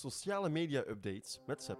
[0.00, 1.70] sociale media updates met.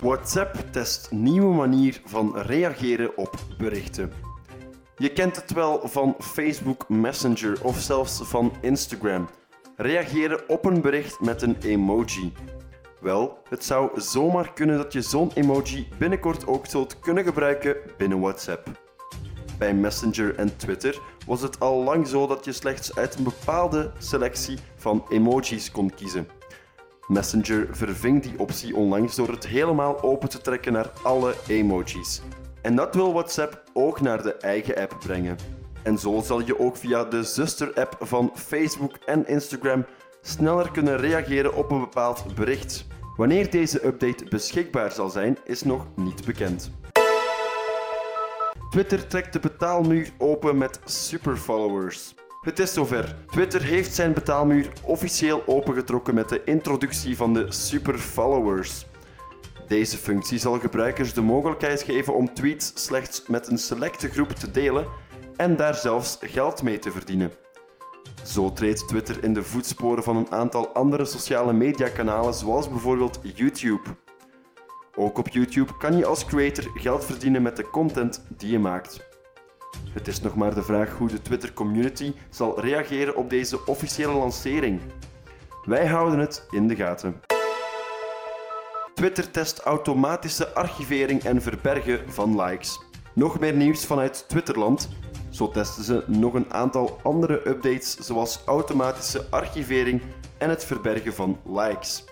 [0.00, 4.12] WhatsApp test nieuwe manier van reageren op berichten.
[4.96, 9.28] Je kent het wel van Facebook Messenger of zelfs van Instagram.
[9.76, 12.32] Reageren op een bericht met een emoji.
[13.00, 18.20] Wel, het zou zomaar kunnen dat je zo'n emoji binnenkort ook zult kunnen gebruiken binnen
[18.20, 18.89] WhatsApp.
[19.60, 23.90] Bij Messenger en Twitter was het al lang zo dat je slechts uit een bepaalde
[23.98, 26.28] selectie van emojis kon kiezen.
[27.06, 32.22] Messenger verving die optie onlangs door het helemaal open te trekken naar alle emojis.
[32.62, 35.36] En dat wil WhatsApp ook naar de eigen app brengen.
[35.82, 39.84] En zo zal je ook via de zuster-app van Facebook en Instagram
[40.20, 42.86] sneller kunnen reageren op een bepaald bericht.
[43.16, 46.79] Wanneer deze update beschikbaar zal zijn, is nog niet bekend.
[48.70, 52.14] Twitter trekt de betaalmuur open met superfollowers.
[52.40, 53.16] Het is zover.
[53.26, 58.86] Twitter heeft zijn betaalmuur officieel opengetrokken met de introductie van de superfollowers.
[59.68, 64.50] Deze functie zal gebruikers de mogelijkheid geven om tweets slechts met een selecte groep te
[64.50, 64.86] delen
[65.36, 67.32] en daar zelfs geld mee te verdienen.
[68.24, 73.82] Zo treedt Twitter in de voetsporen van een aantal andere sociale mediakanalen zoals bijvoorbeeld YouTube.
[74.94, 79.08] Ook op YouTube kan je als creator geld verdienen met de content die je maakt.
[79.92, 84.80] Het is nog maar de vraag hoe de Twitter-community zal reageren op deze officiële lancering.
[85.64, 87.20] Wij houden het in de gaten.
[88.94, 92.80] Twitter test automatische archivering en verbergen van likes.
[93.14, 94.88] Nog meer nieuws vanuit Twitterland.
[95.30, 100.02] Zo testen ze nog een aantal andere updates zoals automatische archivering
[100.38, 102.04] en het verbergen van likes.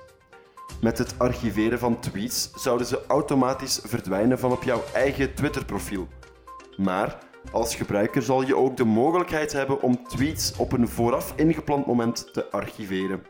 [0.80, 6.08] Met het archiveren van tweets zouden ze automatisch verdwijnen van op jouw eigen Twitter-profiel.
[6.76, 7.18] Maar
[7.52, 12.32] als gebruiker zal je ook de mogelijkheid hebben om tweets op een vooraf ingepland moment
[12.32, 13.22] te archiveren.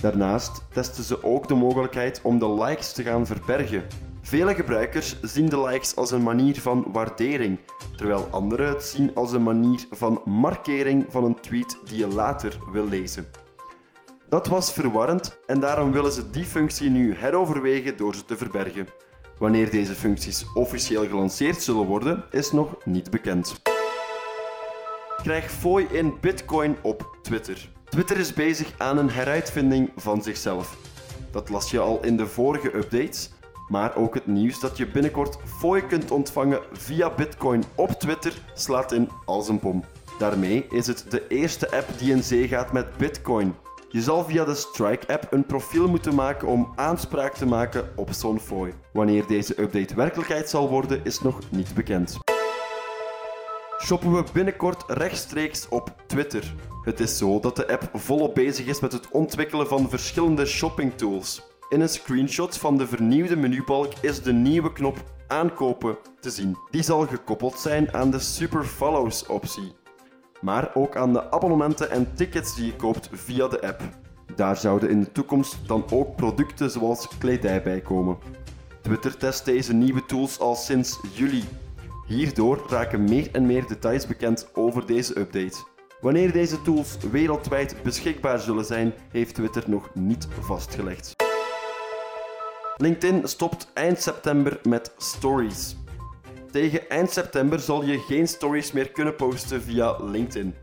[0.00, 3.84] Daarnaast testen ze ook de mogelijkheid om de likes te gaan verbergen.
[4.22, 7.58] Vele gebruikers zien de likes als een manier van waardering,
[7.96, 12.58] terwijl anderen het zien als een manier van markering van een tweet die je later
[12.72, 13.26] wil lezen.
[14.28, 18.88] Dat was verwarrend en daarom willen ze die functie nu heroverwegen door ze te verbergen.
[19.38, 23.60] Wanneer deze functies officieel gelanceerd zullen worden, is nog niet bekend.
[25.16, 27.70] Krijg fooi in Bitcoin op Twitter.
[27.84, 30.76] Twitter is bezig aan een heruitvinding van zichzelf.
[31.30, 33.30] Dat las je al in de vorige updates,
[33.68, 38.92] maar ook het nieuws dat je binnenkort fooi kunt ontvangen via Bitcoin op Twitter slaat
[38.92, 39.84] in als een bom.
[40.18, 43.54] Daarmee is het de eerste app die in zee gaat met Bitcoin.
[43.90, 48.40] Je zal via de Strike-app een profiel moeten maken om aanspraak te maken op zo'n.
[48.92, 52.18] Wanneer deze update werkelijkheid zal worden, is nog niet bekend.
[53.82, 56.54] Shoppen we binnenkort rechtstreeks op Twitter.
[56.84, 61.42] Het is zo dat de app volop bezig is met het ontwikkelen van verschillende shoppingtools.
[61.68, 64.96] In een screenshot van de vernieuwde menubalk is de nieuwe knop
[65.26, 66.56] aankopen te zien.
[66.70, 69.76] Die zal gekoppeld zijn aan de Super Follows optie
[70.40, 73.80] maar ook aan de abonnementen en tickets die je koopt via de app.
[74.34, 78.18] Daar zouden in de toekomst dan ook producten zoals kledij bij komen.
[78.80, 81.44] Twitter test deze nieuwe tools al sinds juli.
[82.06, 85.56] Hierdoor raken meer en meer details bekend over deze update.
[86.00, 91.14] Wanneer deze tools wereldwijd beschikbaar zullen zijn, heeft Twitter nog niet vastgelegd.
[92.76, 95.76] LinkedIn stopt eind september met stories.
[96.50, 100.54] Tegen eind september zal je geen stories meer kunnen posten via LinkedIn.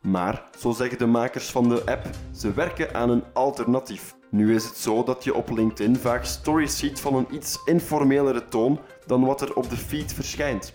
[0.00, 4.14] Maar, zo zeggen de makers van de app, ze werken aan een alternatief.
[4.30, 8.48] Nu is het zo dat je op LinkedIn vaak stories ziet van een iets informelere
[8.48, 10.72] toon dan wat er op de feed verschijnt.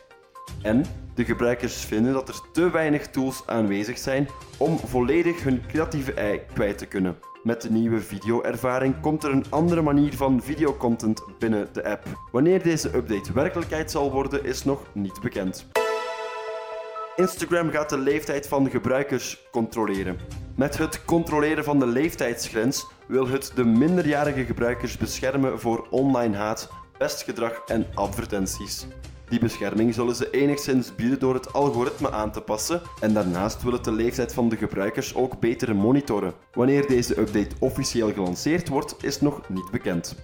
[0.61, 4.27] En de gebruikers vinden dat er te weinig tools aanwezig zijn
[4.57, 7.17] om volledig hun creatieve ei kwijt te kunnen.
[7.43, 12.05] Met de nieuwe video-ervaring komt er een andere manier van videocontent binnen de app.
[12.31, 15.67] Wanneer deze update werkelijkheid zal worden, is nog niet bekend.
[17.16, 20.17] Instagram gaat de leeftijd van gebruikers controleren.
[20.55, 26.69] Met het controleren van de leeftijdsgrens wil het de minderjarige gebruikers beschermen voor online haat,
[26.97, 28.87] pestgedrag en advertenties.
[29.29, 33.72] Die bescherming zullen ze enigszins bieden door het algoritme aan te passen en daarnaast wil
[33.72, 36.34] het de leeftijd van de gebruikers ook beter monitoren.
[36.53, 40.16] Wanneer deze update officieel gelanceerd wordt, is nog niet bekend.